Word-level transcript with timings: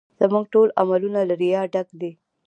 زموږ 0.19 0.45
ټول 0.53 0.67
عملونه 0.81 1.19
له 1.29 1.35
ریا 1.41 1.61
ډک 1.73 1.87
دي 1.99 2.11